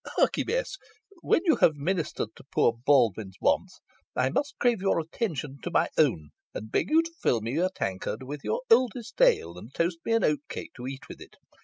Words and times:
Harkee, 0.17 0.43
Bess, 0.43 0.77
when 1.21 1.41
you 1.45 1.57
have 1.57 1.75
ministered 1.75 2.29
to 2.35 2.43
poor 2.51 2.73
Baldwyn's 2.73 3.35
wants, 3.39 3.81
I 4.15 4.31
must 4.31 4.55
crave 4.57 4.81
your 4.81 4.99
attention 4.99 5.59
to 5.61 5.69
my 5.69 5.89
own, 5.95 6.29
and 6.55 6.71
beg 6.71 6.89
you 6.89 7.03
to 7.03 7.11
fill 7.21 7.39
me 7.39 7.59
a 7.59 7.69
tankard 7.69 8.23
with 8.23 8.41
your 8.43 8.63
oldest 8.71 9.21
ale, 9.21 9.59
and 9.59 9.71
toast 9.75 9.99
me 10.03 10.13
an 10.13 10.23
oatcake 10.23 10.73
to 10.77 10.87
eat 10.87 11.07
with 11.07 11.21
it. 11.21 11.35